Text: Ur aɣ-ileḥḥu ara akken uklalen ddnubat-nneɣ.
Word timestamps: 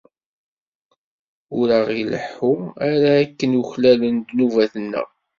Ur 1.59 1.67
aɣ-ileḥḥu 1.77 2.53
ara 2.89 3.09
akken 3.23 3.57
uklalen 3.61 4.15
ddnubat-nneɣ. 4.19 5.07